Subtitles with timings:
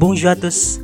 [0.00, 0.80] Bonjour à tous.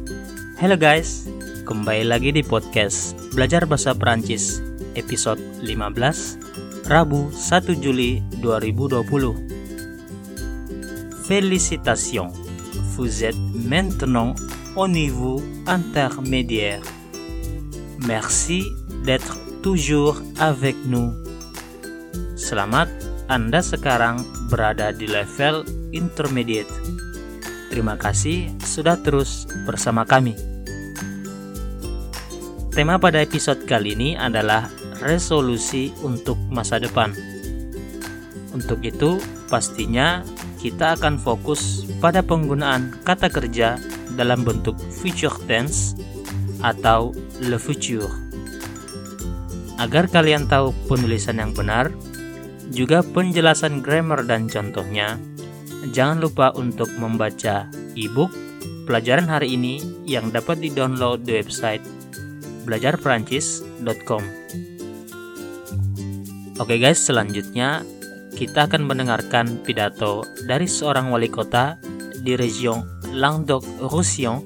[0.60, 1.24] Hello guys.
[1.64, 4.61] Kembali lagi di podcast Belajar Bahasa Perancis
[4.92, 11.24] episode 15 Rabu 1 Juli 2020.
[11.24, 12.29] Félicitations.
[12.92, 14.37] Vous êtes maintenant
[14.77, 16.84] au niveau intermédiaire.
[18.05, 18.69] Merci
[19.09, 21.09] d'être toujours avec nous.
[22.37, 22.92] Selamat,
[23.33, 24.20] Anda sekarang
[24.52, 25.64] berada di level
[25.96, 26.69] intermediate.
[27.69, 30.38] Terima kasih sudah terus bersama kami.
[32.77, 34.69] Tema pada episode kali ini adalah
[35.01, 37.16] resolusi untuk masa depan.
[38.52, 39.16] Untuk itu,
[39.48, 40.21] pastinya
[40.60, 43.80] kita akan fokus pada penggunaan kata kerja
[44.16, 45.96] dalam bentuk future tense
[46.60, 47.12] atau
[47.45, 48.09] le futur.
[49.77, 51.93] Agar kalian tahu penulisan yang benar,
[52.73, 55.21] juga penjelasan grammar dan contohnya,
[55.92, 57.68] jangan lupa untuk membaca
[57.98, 58.32] e-book
[58.86, 61.82] pelajaran hari ini yang dapat di-download di website
[62.66, 64.22] belajarperancis.com.
[66.56, 67.84] Oke guys, selanjutnya
[68.32, 71.76] kita akan mendengarkan pidato dari seorang wali kota
[72.21, 74.41] di region Languedoc-Roussillon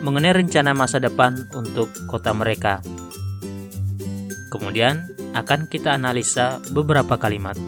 [0.00, 2.78] mengenai rencana masa depan untuk kota mereka.
[4.48, 7.58] Kemudian akan kita analisa beberapa kalimat.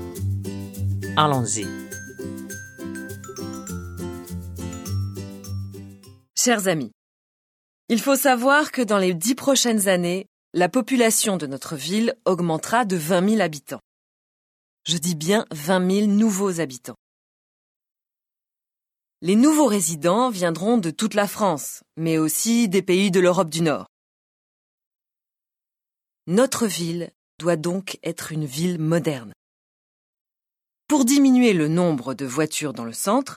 [1.19, 1.90] Allons-y.
[6.43, 6.91] Chers amis,
[7.91, 10.25] il faut savoir que dans les dix prochaines années,
[10.55, 13.83] la population de notre ville augmentera de 20 000 habitants.
[14.87, 16.97] Je dis bien 20 000 nouveaux habitants.
[19.21, 23.61] Les nouveaux résidents viendront de toute la France, mais aussi des pays de l'Europe du
[23.61, 23.87] Nord.
[26.27, 29.35] Notre ville doit donc être une ville moderne.
[30.89, 33.37] Pour diminuer le nombre de voitures dans le centre,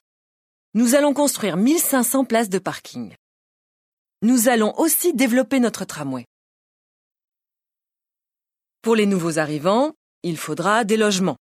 [0.76, 3.16] nous allons construire 1500 places de parking.
[4.24, 6.26] Nous allons aussi développer notre tramway.
[8.82, 9.94] Pour les nouveaux arrivants,
[10.24, 11.38] il faudra des logements.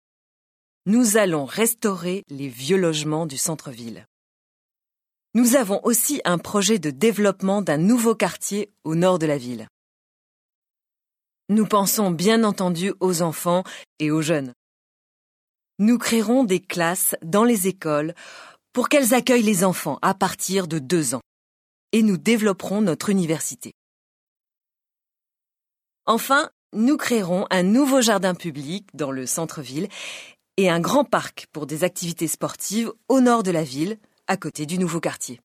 [0.86, 4.06] Nous allons restaurer les vieux logements du centre-ville.
[5.34, 9.66] Nous avons aussi un projet de développement d'un nouveau quartier au nord de la ville.
[11.48, 13.64] Nous pensons bien entendu aux enfants
[13.98, 14.52] et aux jeunes.
[15.78, 18.14] Nous créerons des classes dans les écoles
[18.76, 21.22] pour qu'elles accueillent les enfants à partir de deux ans.
[21.92, 23.72] Et nous développerons notre université.
[26.04, 29.88] Enfin, nous créerons un nouveau jardin public dans le centre-ville
[30.58, 34.66] et un grand parc pour des activités sportives au nord de la ville, à côté
[34.66, 35.40] du nouveau quartier.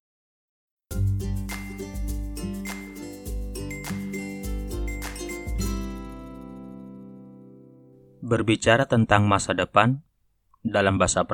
[10.91, 11.25] Masa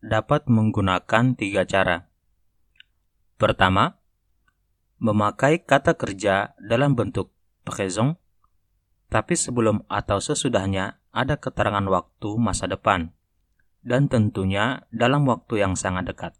[0.00, 2.08] dapat menggunakan tiga cara.
[3.36, 4.00] Pertama,
[5.00, 7.32] memakai kata kerja dalam bentuk
[7.64, 8.16] présent,
[9.12, 13.12] tapi sebelum atau sesudahnya ada keterangan waktu masa depan,
[13.84, 16.32] dan tentunya dalam waktu yang sangat dekat.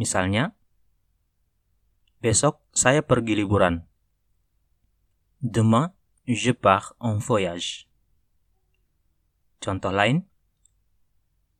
[0.00, 0.56] Misalnya,
[2.24, 3.84] besok saya pergi liburan.
[5.40, 5.92] Demain,
[6.28, 7.88] je pars en voyage.
[9.60, 10.24] Contoh lain,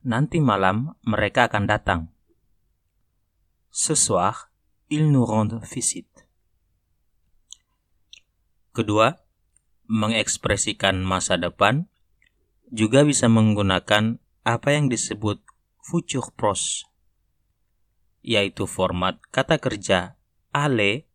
[0.00, 2.00] nanti malam mereka akan datang.
[3.70, 4.50] Ce soir,
[4.90, 6.26] ils nous rendent visite.
[8.74, 9.20] Kedua,
[9.90, 11.90] mengekspresikan masa depan
[12.70, 15.42] juga bisa menggunakan apa yang disebut
[15.82, 16.86] future pros,
[18.22, 20.14] yaitu format kata kerja
[20.54, 21.10] ale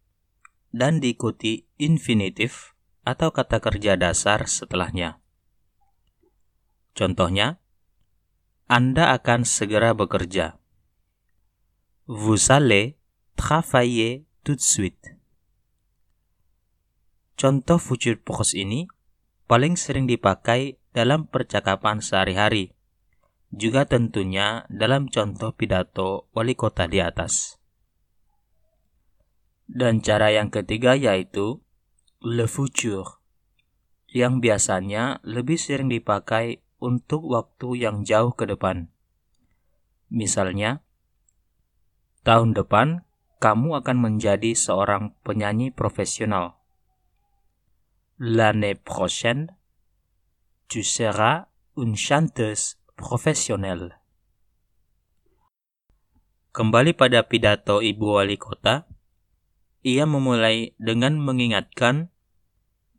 [0.75, 2.75] dan diikuti infinitif
[3.07, 5.23] atau kata kerja dasar setelahnya.
[6.95, 7.59] Contohnya,
[8.65, 10.57] Anda akan segera bekerja.
[12.09, 12.97] Vous allez
[13.37, 15.21] travailler tout de suite.
[17.37, 18.89] Contoh future purpose ini
[19.45, 22.73] paling sering dipakai dalam percakapan sehari-hari,
[23.53, 27.61] juga tentunya dalam contoh pidato wali kota di atas.
[29.69, 31.61] Dan cara yang ketiga yaitu
[32.17, 33.21] le futur,
[34.09, 38.93] yang biasanya lebih sering dipakai untuk waktu yang jauh ke depan.
[40.13, 40.85] Misalnya,
[42.21, 43.01] tahun depan
[43.41, 46.61] kamu akan menjadi seorang penyanyi profesional.
[48.21, 49.57] L'année prochaine,
[50.69, 53.97] tu seras une chanteuse professionnelle.
[56.55, 58.87] Kembali pada pidato Ibu Wali Kota,
[59.83, 62.07] ia memulai dengan mengingatkan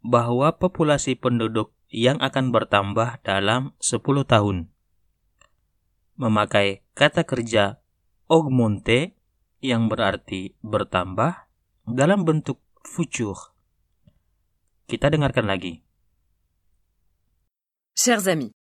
[0.04, 4.68] bahwa populasi penduduk yang akan bertambah dalam 10 tahun.
[6.20, 7.80] Memakai kata kerja
[8.28, 9.16] augmente
[9.64, 11.48] yang berarti bertambah
[11.88, 13.56] dalam bentuk futur.
[14.84, 15.80] Kita dengarkan lagi.
[17.96, 18.52] Chers amis,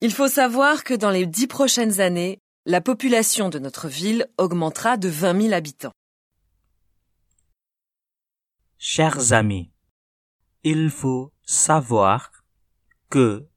[0.00, 4.96] il faut savoir que dans les dix prochaines années, la population de notre ville augmentera
[4.96, 5.92] de 20 000 habitants.
[8.80, 9.68] Chers amis,
[10.64, 12.37] il faut savoir
[13.08, 13.48] que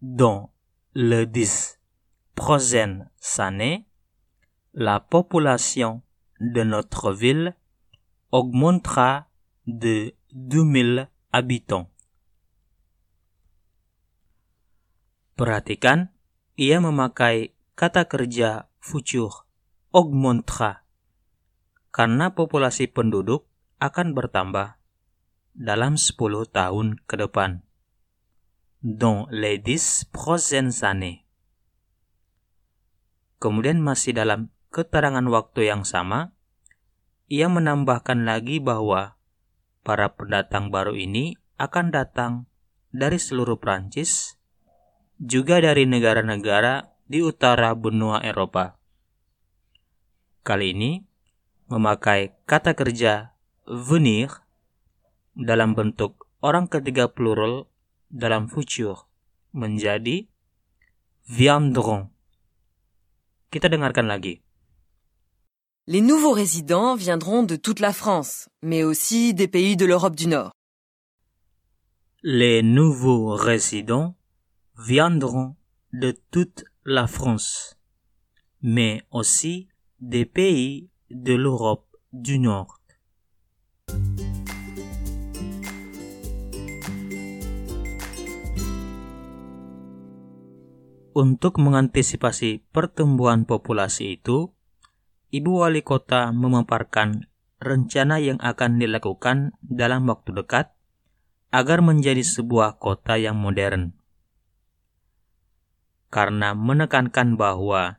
[0.00, 0.52] dans
[0.94, 1.78] les dix
[2.34, 3.86] prochaines années,
[4.72, 6.02] la population
[6.40, 7.56] de notre ville
[8.32, 9.28] augmentera
[9.66, 11.88] de 2000 habitants.
[15.36, 16.08] Perhatikan,
[16.56, 19.44] ia memakai kata kerja futur,
[19.92, 20.88] augmentera,
[21.92, 23.44] karena populasi penduduk
[23.76, 24.80] akan bertambah
[25.52, 26.16] dalam 10
[26.48, 27.65] tahun ke depan.
[28.86, 31.26] Dans les dix prochaines années.
[33.42, 36.30] Kemudian masih dalam keterangan waktu yang sama,
[37.26, 39.18] ia menambahkan lagi bahwa
[39.82, 42.32] para pendatang baru ini akan datang
[42.94, 44.38] dari seluruh Prancis,
[45.18, 48.78] juga dari negara-negara di utara benua Eropa.
[50.46, 51.02] Kali ini
[51.66, 53.34] memakai kata kerja
[53.66, 54.46] venir
[55.34, 57.66] dalam bentuk orang ketiga plural
[58.10, 59.08] dalam futur
[59.52, 60.28] menjadi
[61.26, 62.10] viendront.
[63.50, 64.42] Kita dengarkan lagi.
[65.86, 70.26] Les nouveaux résidents viendront de toute la France, mais aussi des pays de l'Europe du
[70.26, 70.50] Nord.
[72.24, 74.16] Les nouveaux résidents
[74.76, 75.54] viendront
[75.92, 77.76] de toute la France,
[78.62, 79.68] mais aussi
[80.00, 82.80] des pays de l'Europe du Nord.
[91.16, 94.52] Untuk mengantisipasi pertumbuhan populasi itu,
[95.32, 100.76] Ibu Wali Kota memaparkan rencana yang akan dilakukan dalam waktu dekat
[101.56, 103.96] agar menjadi sebuah kota yang modern.
[106.12, 107.96] Karena menekankan bahwa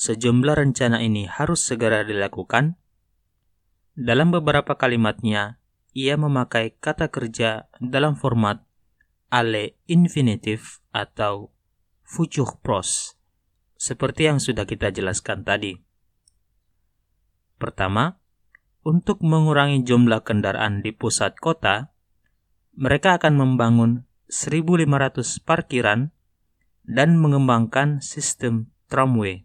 [0.00, 2.80] sejumlah rencana ini harus segera dilakukan,
[3.92, 5.60] dalam beberapa kalimatnya
[5.92, 8.64] ia memakai kata kerja dalam format
[9.28, 11.52] ale infinitif atau
[12.08, 13.20] future pros,
[13.76, 15.76] seperti yang sudah kita jelaskan tadi.
[17.60, 18.16] Pertama,
[18.80, 21.92] untuk mengurangi jumlah kendaraan di pusat kota,
[22.72, 26.08] mereka akan membangun 1.500 parkiran
[26.88, 29.44] dan mengembangkan sistem tramway.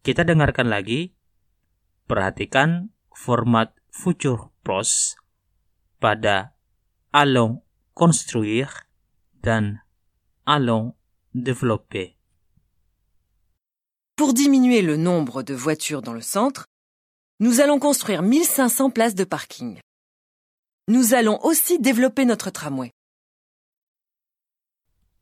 [0.00, 1.12] Kita dengarkan lagi,
[2.08, 5.20] perhatikan format future pros
[6.00, 6.56] pada
[7.12, 7.60] allons
[7.92, 8.88] construire
[9.44, 9.84] dan
[10.48, 10.94] allons
[11.34, 12.16] développer.
[14.16, 16.64] Pour diminuer le nombre de voitures dans le centre,
[17.38, 19.78] nous allons construire 1500 places de parking.
[20.88, 22.90] Nous allons aussi développer notre tramway.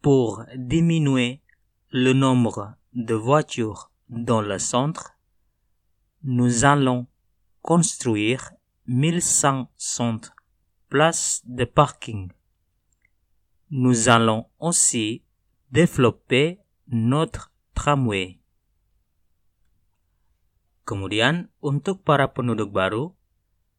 [0.00, 1.42] Pour diminuer
[1.90, 5.18] le nombre de voitures dans le centre,
[6.22, 7.08] nous allons
[7.62, 8.52] construire
[8.86, 10.20] 1500
[10.88, 12.30] places de parking.
[13.66, 15.26] Nous allons aussi
[15.74, 18.38] développer notre tramway.
[20.86, 23.10] Kemudian, untuk para penduduk baru,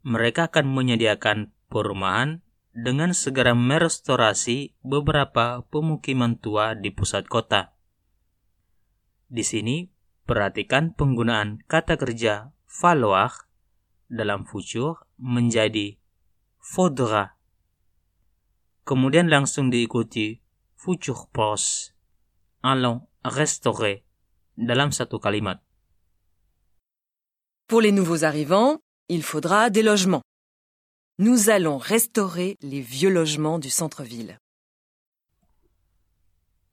[0.03, 2.43] mereka akan menyediakan perumahan
[2.75, 7.71] dengan segera merestorasi beberapa pemukiman tua di pusat kota.
[9.31, 9.87] Di sini,
[10.27, 13.47] perhatikan penggunaan kata kerja falloir
[14.11, 15.95] dalam futur menjadi
[16.59, 17.36] faudra.
[18.87, 20.39] Kemudian langsung diikuti
[20.79, 21.91] futur pros,
[22.63, 24.07] allons restaurer
[24.55, 25.59] dalam satu kalimat.
[27.67, 28.79] Pour les nouveaux arrivants,
[29.11, 30.23] il faudra des logements.
[31.19, 34.39] Nous allons restaurer les vieux logements du centre-ville.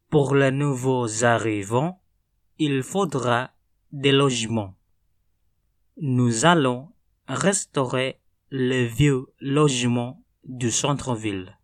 [0.09, 1.99] Pour les nouveaux arrivants,
[2.61, 3.51] il faudra
[3.91, 4.77] des logements.
[5.97, 6.95] Nous allons
[7.27, 8.21] restaurer
[8.53, 11.59] les vieux logements du centre-ville.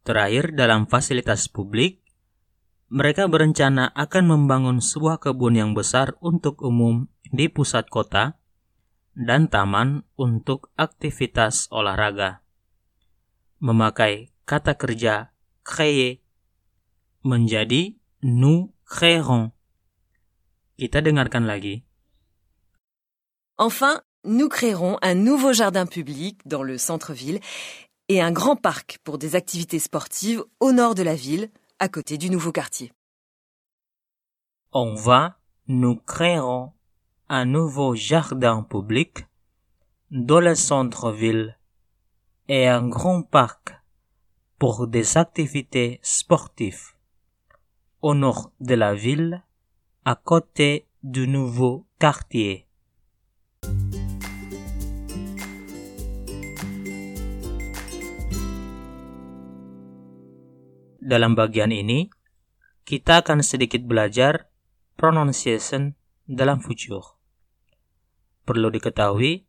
[0.00, 2.00] Terakhir dalam fasilitas publik,
[2.90, 8.40] mereka berencana akan membangun sebuah kebun yang besar untuk umum di pusat kota
[9.14, 12.42] dan taman untuk aktivitas olahraga.
[13.60, 16.24] Memakai kata kerja créer
[17.20, 19.52] menjadi nous créerons.
[20.80, 21.84] Kita dengarkan lagi.
[23.60, 27.40] Enfin, nous créerons un nouveau jardin public dans le centre-ville
[28.10, 31.48] et un grand parc pour des activités sportives au nord de la ville,
[31.78, 32.92] à côté du nouveau quartier.
[34.72, 35.38] On va,
[35.68, 36.72] nous créerons
[37.28, 39.26] un nouveau jardin public
[40.10, 41.56] dans le centre-ville
[42.48, 43.80] et un grand parc
[44.58, 46.96] pour des activités sportives
[48.02, 49.44] au nord de la ville
[50.04, 52.66] à côté du nouveau quartier.
[61.00, 62.12] Dalam bagian ini,
[62.84, 64.52] kita akan sedikit belajar
[65.00, 65.96] pronunciation
[66.28, 67.16] dalam future.
[68.44, 69.48] Perlu diketahui,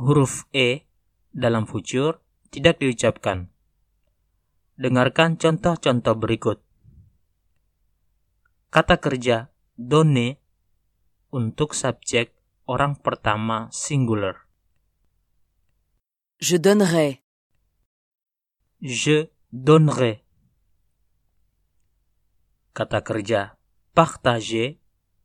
[0.00, 0.88] huruf E
[1.36, 2.16] dalam future
[2.48, 3.52] tidak diucapkan.
[4.80, 6.58] Dengarkan contoh-contoh berikut.
[8.72, 10.40] Kata kerja donne
[11.28, 12.32] untuk subjek
[12.64, 14.48] orang pertama singular.
[16.40, 17.20] Je donnerai.
[18.80, 20.25] Je donnerai.
[22.76, 23.56] Kata kerja
[23.96, 24.76] partager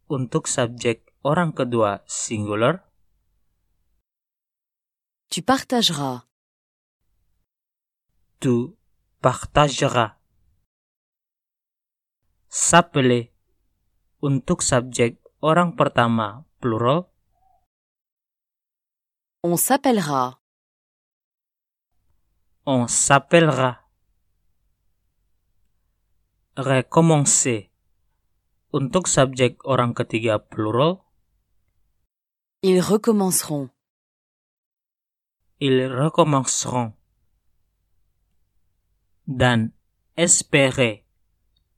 [0.08, 2.88] untuk subjek orang kedua singular.
[5.27, 6.24] Tu partageras.
[8.39, 8.72] Tu
[9.20, 10.15] partageras.
[12.48, 13.36] S'appeler
[14.24, 17.12] untuk subjek orang pertama plural.
[19.43, 20.39] On s'appellera.
[22.63, 23.80] On s'appellera.
[26.51, 27.72] Recommencer
[28.75, 31.00] untuk subjek orang ketiga plural?
[32.60, 33.72] Ils recommenceront.
[35.63, 36.91] Ils recommenceront.
[39.24, 39.72] Dan
[40.20, 41.08] espérer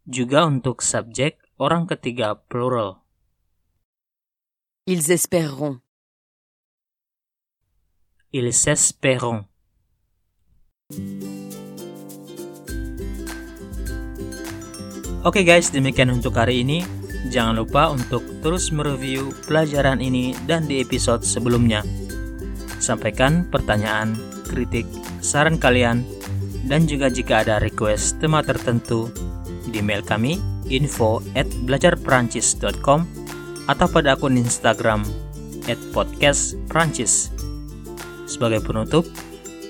[0.10, 3.06] juga untuk subjek orang ketiga plural.
[4.90, 5.86] Ils espéreront.
[8.34, 9.46] Ils espéreront.
[15.24, 16.84] Oke guys, demikian untuk hari ini.
[17.32, 21.80] Jangan lupa untuk terus mereview pelajaran ini dan di episode sebelumnya.
[22.84, 24.20] Sampaikan pertanyaan,
[24.52, 24.84] kritik,
[25.24, 26.04] saran kalian,
[26.68, 29.08] dan juga jika ada request tema tertentu
[29.72, 33.08] di mail kami info at belajarperancis.com
[33.72, 35.08] atau pada akun Instagram
[35.72, 37.32] at podcastperancis.
[38.28, 39.08] Sebagai penutup,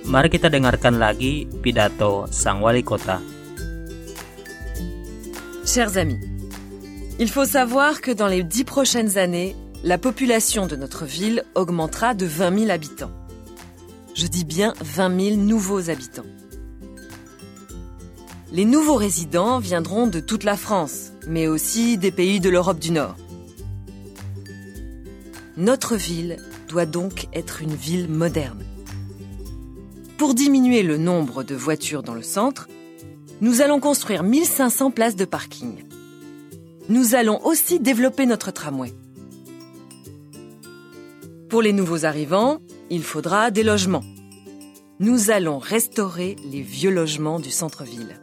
[0.09, 3.32] mari kita dengarkan lagi pidato Sang Wali Kota.
[5.65, 6.19] Chers amis,
[7.19, 9.55] il faut savoir que dans les dix prochaines années,
[9.85, 13.11] la population de notre ville augmentera de 20 000 habitants.
[14.13, 16.25] Je dis bien 20 000 nouveaux habitants.
[18.51, 22.91] Les nouveaux résidents viendront de toute la France, mais aussi des pays de l'Europe du
[22.91, 23.15] Nord.
[25.55, 28.65] Notre ville doit donc être une ville moderne.
[30.17, 32.67] Pour diminuer le nombre de voitures dans le centre,
[33.41, 35.83] nous allons construire 1500 places de parking.
[36.89, 38.93] Nous allons aussi développer notre tramway.
[41.49, 42.59] Pour les nouveaux arrivants,
[42.89, 44.03] il faudra des logements.
[44.99, 48.19] Nous allons restaurer les vieux logements du centre-ville.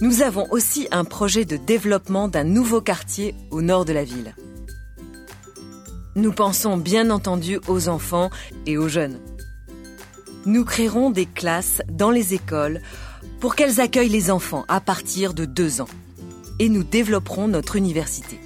[0.00, 4.34] Nous avons aussi un projet de développement d'un nouveau quartier au nord de la ville.
[6.16, 8.30] Nous pensons bien entendu aux enfants
[8.66, 9.18] et aux jeunes.
[10.44, 12.80] Nous créerons des classes dans les écoles
[13.46, 15.86] pour qu'elles accueillent les enfants à partir de deux ans.
[16.58, 18.40] Et nous développerons notre université.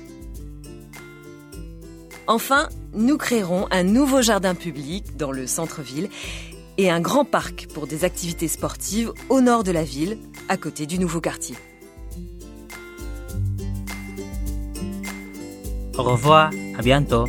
[2.26, 6.11] Enfin, nous créerons un nouveau jardin public dans le centre-ville
[6.76, 10.19] et un grand parc pour des activités sportives au nord de la ville,
[10.50, 11.57] à côté du nouveau quartier.
[15.97, 17.25] Au revoir, à bientôt.